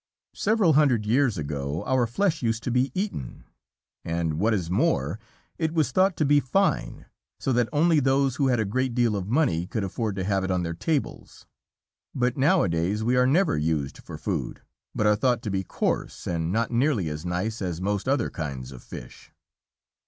Several 0.33 0.73
hundred 0.73 1.05
years 1.05 1.37
ago 1.37 1.83
our 1.83 2.07
flesh 2.07 2.41
used 2.41 2.63
to 2.63 2.71
be 2.71 2.91
eaten, 2.99 3.43
and 4.03 4.39
what 4.39 4.51
is 4.51 4.67
more, 4.71 5.19
it 5.59 5.75
was 5.75 5.91
thought 5.91 6.17
to 6.17 6.25
be 6.25 6.39
fine, 6.39 7.05
so 7.39 7.53
that 7.53 7.69
only 7.71 7.99
those 7.99 8.37
who 8.37 8.47
had 8.47 8.59
a 8.59 8.65
great 8.65 8.95
deal 8.95 9.15
of 9.15 9.27
money 9.27 9.67
could 9.67 9.83
afford 9.83 10.15
to 10.15 10.23
have 10.23 10.43
it 10.43 10.49
on 10.49 10.63
their 10.63 10.73
tables. 10.73 11.45
But 12.15 12.35
nowadays 12.35 13.03
we 13.03 13.15
are 13.15 13.27
never 13.27 13.55
used 13.59 13.99
for 13.99 14.17
food, 14.17 14.63
but 14.95 15.05
are 15.05 15.15
thought 15.15 15.43
to 15.43 15.51
be 15.51 15.63
coarse, 15.63 16.25
and 16.25 16.51
not 16.51 16.71
nearly 16.71 17.07
as 17.07 17.23
nice 17.23 17.61
as 17.61 17.79
most 17.79 18.09
other 18.09 18.31
kinds 18.31 18.71
of 18.71 18.81
fish. 18.81 19.31